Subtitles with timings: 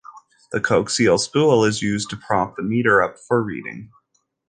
[0.51, 3.91] The coaxial spool is used to prop the meter up for reading.